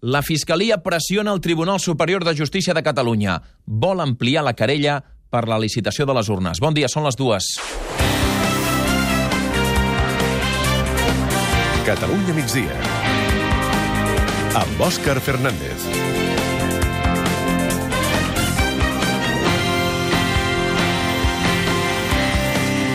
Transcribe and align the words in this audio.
La 0.00 0.22
Fiscalia 0.22 0.78
pressiona 0.82 1.32
el 1.32 1.42
Tribunal 1.42 1.78
Superior 1.78 2.24
de 2.24 2.34
Justícia 2.34 2.72
de 2.72 2.82
Catalunya. 2.82 3.42
Vol 3.66 4.00
ampliar 4.00 4.42
la 4.46 4.54
querella 4.56 4.94
per 5.28 5.44
la 5.46 5.58
licitació 5.60 6.06
de 6.08 6.14
les 6.16 6.30
urnes. 6.32 6.60
Bon 6.64 6.72
dia, 6.72 6.88
són 6.88 7.04
les 7.04 7.18
dues. 7.20 7.50
Catalunya 11.84 12.38
migdia. 12.40 12.80
Amb 14.56 14.84
Òscar 14.88 15.20
Fernández. 15.20 16.29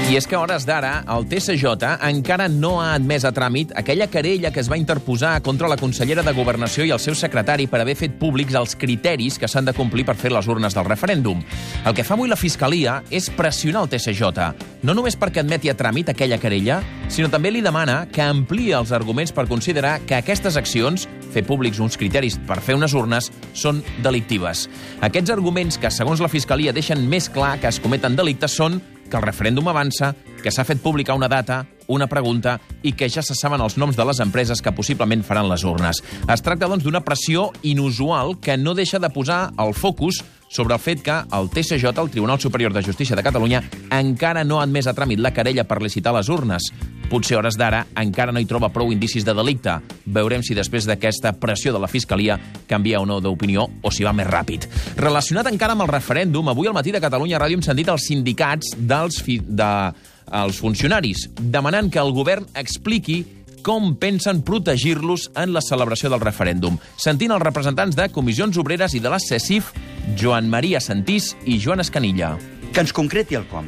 I 0.05 0.19
és 0.19 0.27
que 0.29 0.35
a 0.37 0.39
hores 0.39 0.67
d'ara 0.69 0.99
el 1.09 1.23
TSJ 1.25 1.87
encara 2.05 2.45
no 2.45 2.75
ha 2.77 2.91
admès 2.93 3.23
a 3.25 3.31
tràmit 3.33 3.71
aquella 3.73 4.05
querella 4.13 4.51
que 4.53 4.61
es 4.61 4.67
va 4.69 4.77
interposar 4.77 5.39
contra 5.41 5.67
la 5.67 5.79
consellera 5.81 6.21
de 6.21 6.33
Governació 6.37 6.85
i 6.85 6.91
el 6.93 7.01
seu 7.01 7.17
secretari 7.17 7.65
per 7.65 7.79
haver 7.81 7.95
fet 7.97 8.13
públics 8.21 8.53
els 8.53 8.77
criteris 8.77 9.39
que 9.41 9.49
s'han 9.49 9.65
de 9.65 9.73
complir 9.73 10.05
per 10.05 10.13
fer 10.13 10.29
les 10.29 10.45
urnes 10.45 10.77
del 10.77 10.85
referèndum. 10.85 11.41
El 11.89 11.97
que 11.97 12.05
fa 12.05 12.13
avui 12.13 12.29
la 12.29 12.37
Fiscalia 12.37 12.99
és 13.09 13.31
pressionar 13.33 13.81
el 13.87 13.89
TSJ, 13.95 14.53
no 14.85 14.93
només 14.93 15.17
perquè 15.17 15.41
admeti 15.41 15.73
a 15.73 15.77
tràmit 15.77 16.13
aquella 16.13 16.37
querella, 16.37 16.83
sinó 17.09 17.33
també 17.33 17.49
li 17.49 17.65
demana 17.65 18.03
que 18.05 18.21
ampliï 18.21 18.75
els 18.77 18.93
arguments 18.93 19.33
per 19.33 19.49
considerar 19.49 19.97
que 20.05 20.19
aquestes 20.21 20.53
accions, 20.61 21.09
fer 21.33 21.47
públics 21.49 21.81
uns 21.81 21.97
criteris 21.97 22.37
per 22.45 22.61
fer 22.61 22.77
unes 22.77 22.93
urnes, 22.93 23.33
són 23.57 23.81
delictives. 24.05 24.67
Aquests 25.01 25.33
arguments 25.33 25.81
que, 25.81 25.89
segons 25.89 26.21
la 26.21 26.29
Fiscalia, 26.29 26.77
deixen 26.77 27.09
més 27.09 27.25
clar 27.25 27.55
que 27.57 27.73
es 27.73 27.81
cometen 27.81 28.13
delictes 28.13 28.53
són 28.53 28.83
que 29.09 29.17
el 29.17 29.23
referèndum 29.25 29.67
avança, 29.69 30.13
que 30.41 30.51
s'ha 30.51 30.65
fet 30.67 30.81
pública 30.81 31.15
una 31.17 31.29
data, 31.31 31.63
una 31.87 32.07
pregunta 32.09 32.57
i 32.83 32.93
que 32.97 33.09
ja 33.09 33.21
se 33.25 33.35
saben 33.37 33.61
els 33.61 33.77
noms 33.77 33.97
de 33.97 34.05
les 34.07 34.19
empreses 34.23 34.61
que 34.61 34.73
possiblement 34.73 35.23
faran 35.25 35.49
les 35.49 35.63
urnes. 35.63 36.01
Es 36.25 36.45
tracta, 36.45 36.69
doncs, 36.69 36.85
d'una 36.85 37.03
pressió 37.05 37.51
inusual 37.63 38.39
que 38.41 38.57
no 38.57 38.73
deixa 38.77 38.99
de 38.99 39.11
posar 39.13 39.51
el 39.61 39.73
focus 39.77 40.23
sobre 40.47 40.75
el 40.75 40.79
fet 40.79 41.01
que 41.03 41.15
el 41.33 41.49
TSJ, 41.49 41.91
el 41.99 42.09
Tribunal 42.09 42.39
Superior 42.39 42.73
de 42.73 42.83
Justícia 42.83 43.15
de 43.15 43.23
Catalunya, 43.23 43.63
encara 43.91 44.43
no 44.43 44.59
ha 44.59 44.63
admès 44.63 44.87
a 44.87 44.93
tràmit 44.95 45.19
la 45.19 45.33
querella 45.33 45.65
per 45.67 45.81
licitar 45.81 46.13
les 46.15 46.29
urnes. 46.29 46.69
Potser 47.09 47.37
hores 47.37 47.57
d'ara 47.57 47.83
encara 48.01 48.33
no 48.33 48.41
hi 48.41 48.47
troba 48.49 48.71
prou 48.73 48.91
indicis 48.93 49.25
de 49.25 49.33
delicte. 49.37 49.77
Veurem 50.05 50.43
si 50.43 50.57
després 50.57 50.87
d'aquesta 50.89 51.35
pressió 51.41 51.73
de 51.73 51.81
la 51.81 51.91
Fiscalia 51.91 52.39
canvia 52.67 53.01
o 53.01 53.05
no 53.05 53.19
d'opinió 53.21 53.67
o 53.81 53.91
si 53.91 54.05
va 54.05 54.13
més 54.13 54.29
ràpid. 54.29 54.67
Relacionat 54.97 55.51
encara 55.51 55.77
amb 55.77 55.85
el 55.85 55.93
referèndum, 55.93 56.49
avui 56.49 56.67
al 56.67 56.77
matí 56.77 56.93
de 56.93 57.03
Catalunya 57.03 57.39
Ràdio 57.41 57.59
hem 57.59 57.65
sentit 57.65 57.89
els 57.93 58.07
sindicats 58.09 58.75
dels 58.77 59.21
fi 59.21 59.39
de 59.45 59.71
als 60.25 60.57
funcionaris, 60.57 61.29
demanant 61.37 61.91
que 61.93 62.01
el 62.01 62.09
govern 62.11 62.47
expliqui 62.57 63.21
com 63.65 63.95
pensen 63.97 64.43
protegir-los 64.45 65.31
en 65.41 65.53
la 65.53 65.61
celebració 65.65 66.11
del 66.13 66.21
referèndum. 66.21 66.77
Sentint 67.01 67.33
els 67.33 67.41
representants 67.41 67.97
de 67.97 68.09
comissions 68.13 68.57
obreres 68.61 68.93
i 68.93 69.01
de 69.01 69.09
la 69.09 69.17
CECIF, 69.21 69.71
Joan 70.13 70.49
Maria 70.49 70.79
Santís 70.79 71.33
i 71.45 71.57
Joan 71.61 71.81
Escanilla. 71.81 72.35
Que 72.73 72.83
ens 72.83 72.93
concreti 72.93 73.37
el 73.39 73.47
com. 73.49 73.67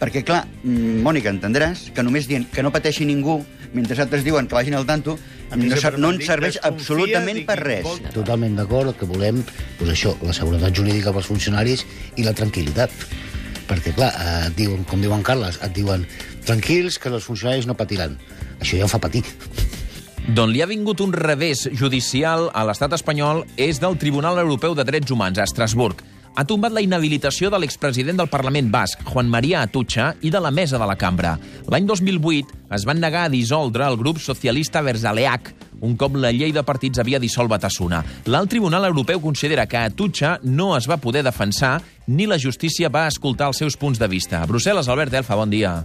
Perquè, 0.00 0.22
clar, 0.24 0.44
mm, 0.62 1.02
Mònica, 1.04 1.32
entendràs 1.32 1.90
que 1.92 2.04
només 2.04 2.28
dient 2.28 2.48
que 2.52 2.62
no 2.64 2.72
pateixi 2.72 3.04
ningú, 3.04 3.42
mentre 3.72 4.00
altres 4.02 4.24
diuen 4.24 4.48
que 4.48 4.54
vagin 4.54 4.74
al 4.74 4.86
tanto, 4.86 5.18
no, 5.54 5.76
ser, 5.76 5.98
no 5.98 6.10
ens 6.14 6.26
serveix 6.26 6.58
absolutament 6.62 7.44
per 7.46 7.58
res. 7.60 7.86
Totalment 8.14 8.56
d'acord, 8.56 8.90
el 8.92 8.98
que 8.98 9.08
volem, 9.08 9.42
doncs 9.78 9.92
això, 9.92 10.16
la 10.22 10.34
seguretat 10.36 10.74
jurídica 10.74 11.12
pels 11.12 11.28
funcionaris 11.30 11.86
i 12.16 12.26
la 12.26 12.34
tranquil·litat. 12.36 12.90
Perquè, 13.66 13.92
clar, 13.96 14.12
et 14.46 14.56
diuen, 14.58 14.84
com 14.86 15.00
diuen 15.02 15.24
Carles, 15.26 15.58
et 15.62 15.72
diuen 15.74 16.06
tranquils 16.46 17.00
que 17.02 17.10
els 17.10 17.24
funcionaris 17.24 17.66
no 17.66 17.74
patiran. 17.74 18.16
Això 18.60 18.78
ja 18.78 18.86
ho 18.86 18.90
fa 18.90 19.02
patir. 19.02 19.24
D'on 20.26 20.50
li 20.50 20.58
ha 20.58 20.66
vingut 20.66 20.98
un 21.04 21.12
revés 21.14 21.68
judicial 21.78 22.48
a 22.50 22.64
l'estat 22.66 22.96
espanyol 22.96 23.44
és 23.62 23.78
del 23.78 23.94
Tribunal 23.94 24.40
Europeu 24.42 24.74
de 24.74 24.82
Drets 24.82 25.12
Humans, 25.14 25.38
a 25.38 25.44
Estrasburg. 25.46 26.00
Ha 26.34 26.44
tombat 26.44 26.74
la 26.74 26.82
inhabilitació 26.82 27.46
de 27.48 27.60
l'expresident 27.62 28.18
del 28.18 28.28
Parlament 28.28 28.66
basc, 28.74 29.04
Juan 29.06 29.30
María 29.30 29.62
Atutxa, 29.62 30.08
i 30.26 30.32
de 30.34 30.40
la 30.42 30.50
mesa 30.50 30.80
de 30.82 30.88
la 30.90 30.98
cambra. 30.98 31.36
L'any 31.70 31.86
2008 31.86 32.58
es 32.74 32.88
van 32.90 32.98
negar 33.00 33.22
a 33.28 33.30
dissoldre 33.30 33.86
el 33.86 34.00
grup 34.02 34.18
socialista 34.18 34.82
Verzaleac, 34.82 35.54
un 35.86 35.94
cop 35.94 36.18
la 36.18 36.32
llei 36.32 36.50
de 36.56 36.64
partits 36.66 36.98
havia 36.98 37.20
dissolt 37.22 37.52
Batasuna. 37.52 38.02
L'alt 38.26 38.50
Tribunal 38.50 38.88
Europeu 38.88 39.20
considera 39.22 39.68
que 39.70 39.78
Atutxa 39.78 40.40
no 40.42 40.72
es 40.76 40.90
va 40.90 40.98
poder 40.98 41.22
defensar 41.22 41.78
ni 42.06 42.26
la 42.26 42.38
justícia 42.38 42.88
va 42.88 43.06
escoltar 43.10 43.48
els 43.50 43.58
seus 43.58 43.76
punts 43.76 43.98
de 43.98 44.06
vista. 44.08 44.40
A 44.40 44.46
Brussel·les, 44.46 44.88
Albert 44.88 45.14
Elfa, 45.18 45.34
bon 45.34 45.50
dia. 45.50 45.82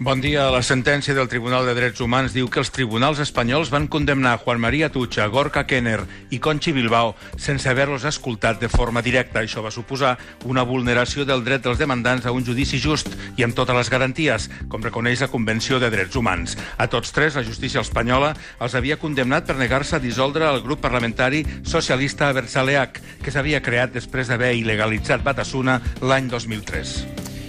Bon 0.00 0.20
dia. 0.20 0.48
La 0.50 0.62
sentència 0.64 1.14
del 1.14 1.28
Tribunal 1.28 1.66
de 1.68 1.74
Drets 1.76 2.00
Humans 2.00 2.32
diu 2.32 2.48
que 2.48 2.60
els 2.62 2.72
tribunals 2.72 3.20
espanyols 3.20 3.70
van 3.70 3.86
condemnar 3.86 4.38
Juan 4.40 4.60
María 4.60 4.88
Tutxa, 4.90 5.26
Gorka 5.28 5.66
Kenner 5.68 6.00
i 6.32 6.38
Conchi 6.40 6.72
Bilbao 6.72 7.14
sense 7.36 7.68
haver-los 7.68 8.06
escoltat 8.08 8.60
de 8.62 8.70
forma 8.72 9.02
directa. 9.04 9.42
Això 9.42 9.62
va 9.62 9.74
suposar 9.74 10.16
una 10.48 10.64
vulneració 10.64 11.26
del 11.28 11.44
dret 11.44 11.66
dels 11.66 11.78
demandants 11.78 12.26
a 12.26 12.32
un 12.32 12.46
judici 12.46 12.80
just 12.80 13.12
i 13.36 13.44
amb 13.44 13.54
totes 13.54 13.76
les 13.76 13.92
garanties, 13.92 14.48
com 14.72 14.82
reconeix 14.82 15.20
la 15.20 15.30
Convenció 15.30 15.78
de 15.78 15.92
Drets 15.92 16.16
Humans. 16.16 16.56
A 16.78 16.88
tots 16.88 17.12
tres, 17.12 17.36
la 17.36 17.44
justícia 17.44 17.84
espanyola 17.84 18.32
els 18.64 18.74
havia 18.74 18.98
condemnat 18.98 19.46
per 19.46 19.58
negar-se 19.60 19.98
a 19.98 20.02
dissoldre 20.02 20.48
el 20.48 20.62
grup 20.64 20.80
parlamentari 20.80 21.44
socialista 21.62 22.32
Versaleac, 22.32 23.02
que 23.22 23.34
s'havia 23.34 23.62
creat 23.62 23.92
després 23.92 24.32
d'haver 24.32 24.54
il·legalitzat 24.56 25.22
Batasuna 25.26 25.57
Osasuna 25.58 25.80
l'any 26.00 26.28
2003. 26.28 27.06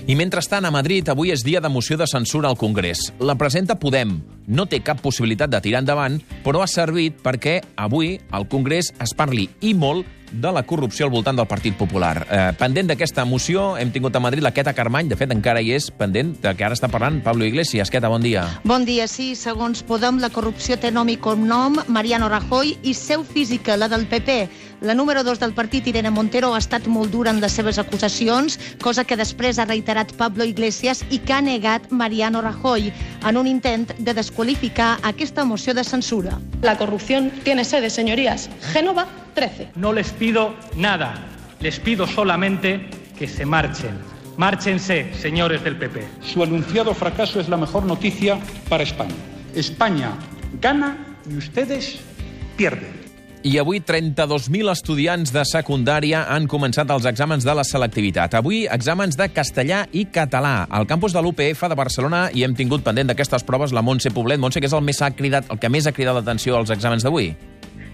I 0.10 0.16
mentrestant, 0.18 0.66
a 0.66 0.72
Madrid, 0.74 1.06
avui 1.10 1.30
és 1.30 1.44
dia 1.46 1.62
de 1.62 1.70
moció 1.70 1.96
de 1.98 2.08
censura 2.10 2.50
al 2.50 2.58
Congrés. 2.58 3.12
La 3.20 3.36
presenta 3.38 3.78
Podem. 3.78 4.16
No 4.48 4.66
té 4.66 4.80
cap 4.82 5.04
possibilitat 5.04 5.52
de 5.54 5.60
tirar 5.62 5.84
endavant, 5.84 6.18
però 6.42 6.64
ha 6.64 6.68
servit 6.68 7.20
perquè 7.22 7.60
avui 7.78 8.16
al 8.32 8.48
Congrés 8.50 8.90
es 8.98 9.14
parli 9.14 9.46
i 9.62 9.76
molt 9.78 10.08
de 10.32 10.52
la 10.52 10.64
corrupció 10.64 11.06
al 11.06 11.12
voltant 11.12 11.38
del 11.38 11.48
Partit 11.48 11.76
Popular. 11.78 12.26
Eh, 12.30 12.40
pendent 12.58 12.90
d'aquesta 12.90 13.26
moció, 13.26 13.76
hem 13.78 13.92
tingut 13.92 14.16
a 14.16 14.22
Madrid 14.24 14.44
la 14.44 14.54
Queta 14.54 14.74
Carmany, 14.74 15.10
de 15.10 15.18
fet 15.20 15.32
encara 15.34 15.62
hi 15.62 15.74
és 15.76 15.90
pendent, 15.92 16.36
de 16.42 16.54
que 16.56 16.66
ara 16.66 16.78
està 16.78 16.90
parlant 16.92 17.22
Pablo 17.26 17.46
Iglesias. 17.46 17.90
Queta, 17.90 18.10
bon 18.10 18.22
dia. 18.22 18.46
Bon 18.64 18.86
dia, 18.86 19.08
sí. 19.08 19.34
Segons 19.36 19.84
Podem, 19.84 20.20
la 20.20 20.30
corrupció 20.30 20.78
té 20.78 20.92
nom 20.92 21.10
i 21.10 21.18
cognom, 21.18 21.80
Mariano 21.88 22.30
Rajoy, 22.30 22.78
i 22.84 22.94
seu 22.94 23.24
física, 23.24 23.78
la 23.78 23.90
del 23.90 24.08
PP. 24.08 24.40
La 24.82 24.96
número 24.96 25.26
2 25.26 25.40
del 25.40 25.54
partit, 25.54 25.88
Irene 25.88 26.10
Montero, 26.10 26.54
ha 26.56 26.60
estat 26.62 26.88
molt 26.88 27.12
dura 27.12 27.34
en 27.34 27.42
les 27.44 27.52
seves 27.52 27.78
acusacions, 27.82 28.56
cosa 28.80 29.04
que 29.04 29.18
després 29.20 29.60
ha 29.60 29.68
reiterat 29.68 30.14
Pablo 30.16 30.48
Iglesias 30.48 31.04
i 31.10 31.20
que 31.20 31.36
ha 31.36 31.42
negat 31.42 31.92
Mariano 31.92 32.42
Rajoy 32.42 32.94
en 33.28 33.38
un 33.38 33.48
intent 33.48 33.92
de 33.98 34.14
desqualificar 34.14 34.98
aquesta 35.04 35.44
moció 35.44 35.74
de 35.74 35.84
censura. 35.84 36.40
La 36.62 36.78
corrupció 36.78 37.20
tiene 37.44 37.66
sede, 37.66 37.90
señorías. 37.90 38.50
Génova 38.72 39.08
13. 39.34 39.72
No 39.76 39.94
les 39.94 40.12
pido 40.12 40.54
nada, 40.76 41.16
les 41.60 41.80
pido 41.80 42.08
solamente 42.08 42.90
que 43.18 43.28
se 43.28 43.46
marchen. 43.46 43.98
Márchense, 44.38 45.14
señores 45.14 45.64
del 45.64 45.76
PP. 45.76 46.08
Su 46.22 46.44
anunciado 46.44 46.94
fracaso 46.94 47.40
es 47.40 47.50
la 47.50 47.58
mejor 47.58 47.84
noticia 47.84 48.40
para 48.70 48.84
España. 48.84 49.16
España 49.54 50.12
gana 50.62 50.98
y 51.30 51.36
ustedes 51.36 52.00
pierden. 52.56 53.00
I 53.42 53.56
avui 53.58 53.80
32.000 53.80 54.68
estudiants 54.68 55.32
de 55.32 55.46
secundària 55.48 56.26
han 56.28 56.44
començat 56.52 56.90
els 56.92 57.06
exàmens 57.08 57.46
de 57.48 57.54
la 57.56 57.64
selectivitat. 57.64 58.36
Avui, 58.36 58.66
exàmens 58.68 59.16
de 59.16 59.30
castellà 59.32 59.86
i 59.96 60.04
català. 60.12 60.66
Al 60.68 60.88
campus 60.88 61.16
de 61.16 61.24
l'UPF 61.24 61.70
de 61.72 61.78
Barcelona 61.80 62.26
i 62.36 62.44
hem 62.44 62.56
tingut 62.56 62.84
pendent 62.84 63.08
d'aquestes 63.08 63.48
proves 63.48 63.72
la 63.72 63.84
Montse 63.84 64.12
Poblet. 64.12 64.44
Montse, 64.44 64.60
que 64.60 64.68
és 64.68 64.76
el, 64.76 64.84
més 64.84 65.00
ha 65.00 65.14
cridat, 65.16 65.48
el 65.48 65.60
que 65.60 65.72
més 65.72 65.88
ha 65.88 65.96
cridat 65.96 66.20
l'atenció 66.20 66.60
als 66.60 66.76
exàmens 66.76 67.08
d'avui? 67.08 67.32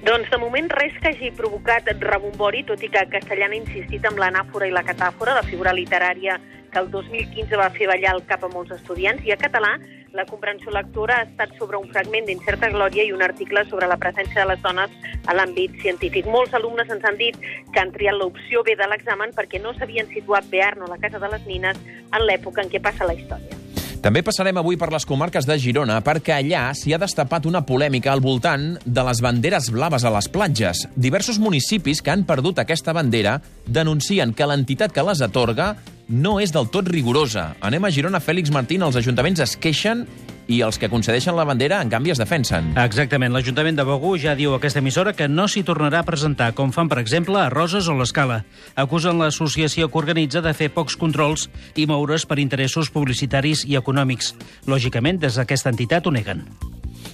Doncs 0.06 0.30
de 0.30 0.38
moment 0.38 0.68
res 0.70 0.94
que 1.02 1.10
hagi 1.10 1.32
provocat 1.34 1.88
rebombori, 1.98 2.60
tot 2.68 2.84
i 2.86 2.92
que 2.94 3.02
Castellana 3.10 3.56
ha 3.56 3.58
insistit 3.58 4.04
amb 4.06 4.20
l'anàfora 4.22 4.68
i 4.70 4.74
la 4.76 4.84
catàfora, 4.86 5.34
la 5.34 5.42
figura 5.48 5.74
literària 5.74 6.36
que 6.70 6.78
el 6.78 6.92
2015 6.94 7.58
va 7.58 7.72
fer 7.74 7.88
ballar 7.90 8.12
el 8.14 8.22
cap 8.30 8.46
a 8.46 8.52
molts 8.54 8.76
estudiants, 8.78 9.26
i 9.26 9.34
a 9.34 9.40
català 9.42 9.74
la 10.14 10.28
comprensió 10.30 10.70
lectora 10.78 11.18
ha 11.18 11.26
estat 11.26 11.58
sobre 11.58 11.82
un 11.82 11.90
fragment 11.90 12.30
d'Incerta 12.30 12.70
Glòria 12.70 13.08
i 13.10 13.16
un 13.18 13.26
article 13.26 13.66
sobre 13.72 13.90
la 13.90 13.98
presència 13.98 14.44
de 14.44 14.48
les 14.54 14.62
dones 14.62 14.94
a 15.26 15.40
l'àmbit 15.40 15.82
científic. 15.82 16.30
Molts 16.30 16.54
alumnes 16.54 16.94
ens 16.94 17.10
han 17.10 17.18
dit 17.18 17.42
que 17.42 17.82
han 17.82 17.98
triat 17.98 18.22
l'opció 18.22 18.62
B 18.62 18.78
de 18.78 18.86
l'examen 18.94 19.34
perquè 19.34 19.58
no 19.58 19.74
s'havien 19.74 20.14
situat 20.14 20.54
Bearno, 20.54 20.86
la 20.86 21.02
casa 21.02 21.18
de 21.18 21.34
les 21.34 21.50
nines, 21.50 21.82
en 22.14 22.30
l'època 22.30 22.62
en 22.62 22.70
què 22.70 22.78
passa 22.78 23.10
la 23.10 23.18
història. 23.18 23.65
També 24.06 24.22
passarem 24.22 24.54
avui 24.62 24.78
per 24.78 24.92
les 24.94 25.02
comarques 25.10 25.48
de 25.50 25.56
Girona 25.58 25.96
perquè 26.06 26.36
allà 26.36 26.68
s'hi 26.78 26.92
ha 26.94 27.00
destapat 27.02 27.48
una 27.50 27.64
polèmica 27.66 28.12
al 28.14 28.22
voltant 28.22 28.76
de 28.86 29.06
les 29.08 29.22
banderes 29.26 29.72
blaves 29.74 30.06
a 30.06 30.12
les 30.14 30.28
platges. 30.30 30.84
Diversos 30.94 31.40
municipis 31.42 32.04
que 32.06 32.14
han 32.14 32.22
perdut 32.30 32.62
aquesta 32.62 32.94
bandera 32.94 33.40
denuncien 33.66 34.36
que 34.38 34.46
l'entitat 34.46 34.94
que 34.94 35.08
les 35.08 35.26
atorga 35.26 35.72
no 36.06 36.36
és 36.38 36.54
del 36.54 36.70
tot 36.70 36.86
rigorosa. 36.86 37.56
Anem 37.66 37.90
a 37.90 37.90
Girona, 37.90 38.22
Fèlix 38.22 38.54
Martín, 38.54 38.86
els 38.86 39.02
ajuntaments 39.02 39.42
es 39.42 39.58
queixen 39.58 40.06
i 40.48 40.62
els 40.66 40.78
que 40.82 40.90
concedeixen 40.92 41.36
la 41.36 41.46
bandera, 41.48 41.82
en 41.82 41.90
canvi, 41.90 42.14
es 42.14 42.22
defensen. 42.22 42.74
Exactament. 42.78 43.34
L'Ajuntament 43.34 43.80
de 43.80 43.88
Begur 43.88 44.16
ja 44.22 44.36
diu 44.38 44.54
a 44.54 44.60
aquesta 44.60 44.84
emissora 44.84 45.16
que 45.18 45.30
no 45.32 45.48
s'hi 45.50 45.66
tornarà 45.68 46.04
a 46.04 46.08
presentar, 46.08 46.52
com 46.58 46.72
fan, 46.76 46.92
per 46.92 47.00
exemple, 47.02 47.40
a 47.42 47.50
Roses 47.54 47.90
o 47.90 47.98
l'Escala. 47.98 48.44
Acusen 48.76 49.20
l'associació 49.22 49.90
que 49.90 50.02
organitza 50.02 50.44
de 50.46 50.54
fer 50.54 50.72
pocs 50.74 51.00
controls 51.00 51.50
i 51.76 51.88
moure's 51.90 52.28
per 52.30 52.40
interessos 52.44 52.94
publicitaris 52.94 53.66
i 53.66 53.80
econòmics. 53.80 54.36
Lògicament, 54.70 55.22
des 55.24 55.42
d'aquesta 55.42 55.74
entitat 55.74 56.06
ho 56.06 56.14
neguen. 56.14 56.46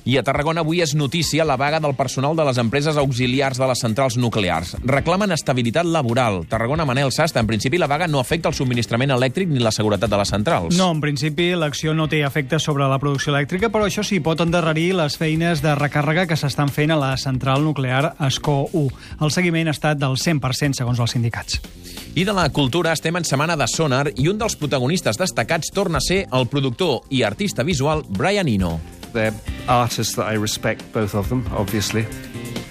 I 0.03 0.15
a 0.17 0.23
Tarragona 0.25 0.63
avui 0.65 0.79
és 0.81 0.95
notícia 0.97 1.45
la 1.45 1.59
vaga 1.61 1.79
del 1.79 1.93
personal 1.93 2.33
de 2.35 2.45
les 2.47 2.57
empreses 2.57 2.97
auxiliars 2.97 3.59
de 3.61 3.67
les 3.69 3.81
centrals 3.83 4.15
nuclears. 4.17 4.73
Reclamen 4.81 5.31
estabilitat 5.35 5.85
laboral. 5.85 6.39
Tarragona, 6.49 6.87
Manel 6.89 7.11
Sast, 7.13 7.37
en 7.37 7.45
principi 7.45 7.77
la 7.77 7.85
vaga 7.87 8.07
no 8.09 8.19
afecta 8.19 8.49
el 8.49 8.57
subministrament 8.57 9.13
elèctric 9.13 9.51
ni 9.51 9.61
la 9.61 9.71
seguretat 9.71 10.09
de 10.09 10.17
les 10.17 10.31
centrals. 10.33 10.77
No, 10.77 10.89
en 10.89 11.03
principi 11.03 11.51
l'acció 11.53 11.93
no 11.93 12.07
té 12.09 12.23
efecte 12.25 12.57
sobre 12.59 12.87
la 12.89 12.97
producció 12.97 13.35
elèctrica, 13.35 13.69
però 13.69 13.85
això 13.85 14.01
sí, 14.01 14.17
pot 14.25 14.41
endarrerir 14.41 14.95
les 14.97 15.17
feines 15.21 15.61
de 15.61 15.75
recàrrega 15.77 16.25
que 16.25 16.39
s'estan 16.39 16.73
fent 16.73 16.95
a 16.95 16.97
la 16.97 17.11
central 17.21 17.61
nuclear 17.61 18.15
Escó 18.25 18.63
1. 18.73 18.89
El 19.21 19.33
seguiment 19.33 19.69
ha 19.69 19.75
estat 19.77 20.01
del 20.01 20.17
100% 20.17 20.81
segons 20.81 20.97
els 20.97 21.13
sindicats. 21.13 21.61
I 22.15 22.25
de 22.25 22.33
la 22.33 22.49
cultura 22.49 22.91
estem 22.91 23.15
en 23.15 23.27
setmana 23.27 23.55
de 23.55 23.69
Sonar 23.69 24.07
i 24.17 24.25
un 24.33 24.41
dels 24.41 24.57
protagonistes 24.57 25.21
destacats 25.21 25.69
torna 25.71 26.01
a 26.01 26.07
ser 26.07 26.25
el 26.33 26.49
productor 26.49 27.05
i 27.13 27.21
artista 27.23 27.63
visual 27.63 28.03
Brian 28.09 28.49
Eno. 28.49 28.79
They're 29.13 29.33
artists 29.67 30.15
that 30.15 30.27
I 30.27 30.37
respect, 30.37 30.83
both 30.93 31.15
of 31.15 31.29
them, 31.29 31.45
obviously. 31.55 32.05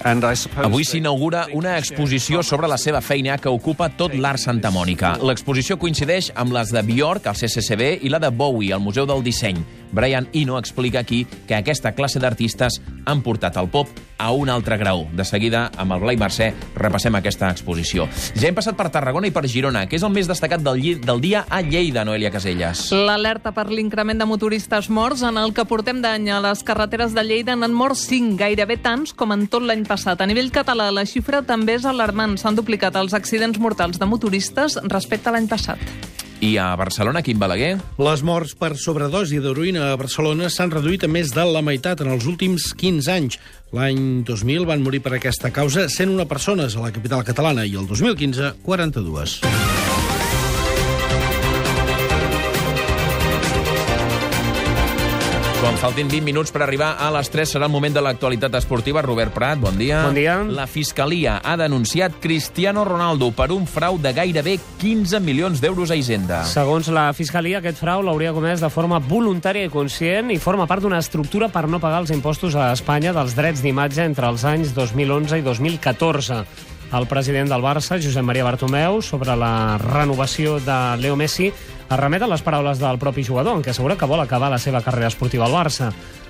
And 0.05 0.25
I 0.25 0.35
suppose 0.35 0.65
Avui 0.65 0.85
s'inaugura 0.89 1.47
una 1.53 1.75
exposició 1.77 2.43
sobre 2.43 2.69
la 2.69 2.79
seva 2.81 3.03
feina 3.05 3.37
que 3.37 3.53
ocupa 3.53 3.91
tot 3.93 4.15
l'art 4.17 4.41
Santa 4.41 4.71
Mònica. 4.73 5.19
L'exposició 5.21 5.77
coincideix 5.77 6.31
amb 6.41 6.57
les 6.57 6.73
de 6.73 6.81
Bjork, 6.87 7.29
al 7.29 7.37
CCCB, 7.37 7.99
i 8.09 8.13
la 8.13 8.19
de 8.23 8.31
Bowie, 8.33 8.73
al 8.73 8.81
Museu 8.81 9.05
del 9.07 9.21
Disseny. 9.23 9.61
Brian 9.93 10.29
Eno 10.33 10.57
explica 10.59 11.01
aquí 11.05 11.27
que 11.47 11.59
aquesta 11.59 11.93
classe 11.93 12.23
d'artistes 12.23 12.81
han 13.05 13.21
portat 13.21 13.61
el 13.61 13.69
pop 13.69 13.91
a 14.21 14.31
un 14.37 14.51
altre 14.53 14.77
grau. 14.77 15.07
De 15.17 15.25
seguida, 15.25 15.71
amb 15.81 15.97
el 15.97 16.03
Blai 16.05 16.19
Mercè, 16.21 16.51
repassem 16.77 17.17
aquesta 17.17 17.49
exposició. 17.51 18.05
Ja 18.37 18.51
hem 18.51 18.59
passat 18.59 18.77
per 18.77 18.91
Tarragona 18.93 19.31
i 19.31 19.33
per 19.33 19.47
Girona, 19.49 19.87
que 19.89 19.97
és 19.97 20.05
el 20.05 20.13
més 20.13 20.29
destacat 20.29 20.61
del, 20.61 20.83
del 21.01 21.23
dia 21.25 21.47
a 21.49 21.63
Lleida, 21.65 22.05
Noelia 22.05 22.31
Caselles. 22.31 22.91
L'alerta 22.93 23.55
per 23.57 23.71
l'increment 23.73 24.21
de 24.21 24.29
motoristes 24.29 24.91
morts 24.93 25.25
en 25.25 25.41
el 25.41 25.55
que 25.57 25.65
portem 25.65 26.05
d'any 26.05 26.29
a 26.31 26.43
les 26.45 26.63
carreteres 26.67 27.17
de 27.17 27.25
Lleida 27.25 27.57
n'han 27.57 27.75
mort 27.75 27.97
5, 27.97 28.37
gairebé 28.41 28.77
tants 28.85 29.17
com 29.17 29.33
en 29.33 29.49
tot 29.49 29.65
l'any 29.65 29.87
passat. 29.89 30.21
A 30.21 30.29
nivell 30.29 30.53
català, 30.53 30.91
la 30.93 31.09
xifra 31.09 31.41
també 31.43 31.81
és 31.81 31.89
alarmant. 31.89 32.37
S'han 32.37 32.61
duplicat 32.61 33.01
els 33.01 33.17
accidents 33.17 33.59
mortals 33.59 33.99
de 33.99 34.11
motoristes 34.11 34.77
respecte 34.93 35.33
a 35.33 35.39
l'any 35.39 35.49
passat. 35.49 36.20
I 36.41 36.57
a 36.57 36.71
Barcelona, 36.77 37.21
Quim 37.23 37.39
Balaguer? 37.39 37.75
Les 38.01 38.23
morts 38.25 38.55
per 38.57 38.73
sobredosi 38.81 39.43
d'heroïna 39.45 39.91
a 39.91 39.99
Barcelona 40.01 40.49
s'han 40.49 40.73
reduït 40.73 41.05
a 41.05 41.11
més 41.13 41.35
de 41.37 41.45
la 41.45 41.61
meitat 41.65 42.01
en 42.01 42.13
els 42.15 42.25
últims 42.31 42.71
15 42.81 43.13
anys. 43.13 43.37
L'any 43.77 44.25
2000 44.29 44.65
van 44.69 44.81
morir 44.81 45.03
per 45.05 45.13
aquesta 45.19 45.53
causa 45.53 45.89
101 45.89 46.27
persones 46.31 46.77
a 46.77 46.87
la 46.87 46.95
capital 46.97 47.27
catalana 47.29 47.69
i 47.69 47.77
el 47.77 47.87
2015, 47.87 48.55
42. 48.65 49.41
Quan 55.61 55.77
faltin 55.77 56.09
20 56.09 56.25
minuts 56.25 56.49
per 56.55 56.63
arribar 56.65 56.95
a 57.05 57.11
les 57.13 57.29
3 57.29 57.51
serà 57.53 57.67
el 57.69 57.73
moment 57.75 57.93
de 57.93 58.01
l'actualitat 58.01 58.55
esportiva. 58.57 59.03
Robert 59.05 59.35
Prat, 59.35 59.59
bon 59.61 59.77
dia. 59.77 59.99
Bon 60.07 60.17
dia. 60.17 60.39
La 60.41 60.65
Fiscalia 60.65 61.35
ha 61.45 61.57
denunciat 61.61 62.17
Cristiano 62.17 62.81
Ronaldo 62.89 63.29
per 63.37 63.51
un 63.53 63.67
frau 63.69 63.99
de 64.01 64.15
gairebé 64.17 64.55
15 64.81 65.21
milions 65.21 65.61
d'euros 65.61 65.93
a 65.93 65.99
Hisenda. 66.01 66.41
Segons 66.49 66.89
la 66.89 67.11
Fiscalia, 67.13 67.61
aquest 67.61 67.77
frau 67.85 68.01
l'hauria 68.01 68.33
comès 68.33 68.65
de 68.65 68.73
forma 68.73 69.03
voluntària 69.05 69.69
i 69.69 69.75
conscient 69.75 70.33
i 70.33 70.41
forma 70.41 70.65
part 70.65 70.81
d'una 70.81 71.03
estructura 71.05 71.53
per 71.53 71.67
no 71.69 71.77
pagar 71.77 72.01
els 72.07 72.17
impostos 72.17 72.57
a 72.57 72.73
Espanya 72.73 73.13
dels 73.13 73.37
drets 73.37 73.61
d'imatge 73.61 74.09
entre 74.09 74.33
els 74.33 74.49
anys 74.49 74.73
2011 74.73 75.43
i 75.45 75.45
2014. 75.45 76.45
El 76.97 77.05
president 77.07 77.53
del 77.53 77.63
Barça, 77.63 78.01
Josep 78.03 78.25
Maria 78.25 78.49
Bartomeu, 78.49 79.03
sobre 79.05 79.37
la 79.39 79.77
renovació 79.79 80.57
de 80.65 80.79
Leo 80.99 81.21
Messi, 81.21 81.53
es 81.91 81.99
remet 81.99 82.23
a 82.23 82.29
les 82.31 82.43
paraules 82.47 82.79
del 82.79 83.01
propi 83.03 83.25
jugador, 83.27 83.57
en 83.57 83.65
què 83.67 83.73
assegura 83.73 83.97
que 83.99 84.07
vol 84.07 84.21
acabar 84.23 84.51
la 84.53 84.61
seva 84.63 84.79
carrera 84.85 85.09
esportiva 85.11 85.49
al 85.49 85.57
Barça. 85.57 85.89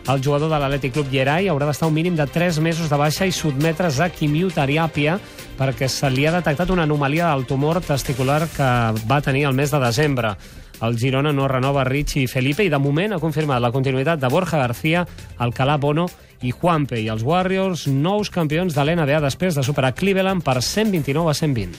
El 0.09 0.23
jugador 0.25 0.49
de 0.49 0.57
l'Atlètic 0.57 0.95
Club 0.95 1.11
Llerai 1.13 1.51
haurà 1.53 1.67
d'estar 1.69 1.91
un 1.91 1.99
mínim 1.99 2.17
de 2.17 2.25
3 2.25 2.63
mesos 2.65 2.89
de 2.89 2.97
baixa 2.97 3.29
i 3.29 3.35
sotmetre's 3.37 4.01
a 4.01 4.09
quimioteràpia 4.09 5.19
perquè 5.59 5.91
se 5.93 6.09
li 6.09 6.25
ha 6.25 6.33
detectat 6.33 6.73
una 6.73 6.89
anomalia 6.89 7.29
del 7.29 7.45
tumor 7.45 7.83
testicular 7.85 8.47
que 8.55 8.71
va 9.05 9.21
tenir 9.21 9.45
el 9.51 9.55
mes 9.55 9.71
de 9.71 9.83
desembre. 9.85 10.33
El 10.81 10.97
Girona 10.97 11.35
no 11.37 11.45
renova 11.47 11.85
Richie 11.85 12.25
i 12.25 12.33
Felipe 12.33 12.65
i 12.65 12.73
de 12.73 12.81
moment 12.81 13.13
ha 13.13 13.21
confirmat 13.21 13.61
la 13.61 13.73
continuïtat 13.75 14.19
de 14.19 14.33
Borja 14.33 14.57
García, 14.57 15.05
Alcalá 15.37 15.77
Bono 15.77 16.09
i 16.41 16.55
Juanpe. 16.57 16.97
I 17.05 17.11
els 17.13 17.21
Warriors, 17.23 17.85
nous 17.87 18.33
campions 18.33 18.73
de 18.73 18.85
l'NBA 18.87 19.21
després 19.21 19.53
de 19.53 19.67
superar 19.67 19.93
Cleveland 19.93 20.41
per 20.41 20.63
129 20.65 21.29
a 21.29 21.37
120. 21.37 21.69